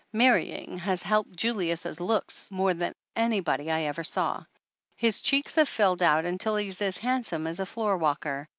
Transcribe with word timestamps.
Marrying 0.13 0.79
has 0.79 1.03
helped 1.03 1.35
Julius' 1.35 1.99
looks 1.99 2.49
more 2.49 2.73
than 2.73 2.95
anybody 3.15 3.69
I 3.69 3.81
ever 3.83 4.03
saw. 4.03 4.45
His 4.95 5.21
cheeks 5.21 5.53
have 5.57 5.69
filled 5.69 6.01
out 6.01 6.25
until 6.25 6.55
he's 6.55 6.81
as 6.81 6.97
handsome 6.97 7.45
as 7.45 7.59
a 7.59 7.67
floor 7.67 7.95
walker. 7.99 8.47